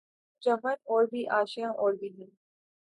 [0.41, 2.29] چمن اور بھی آشیاں اور بھی ہیں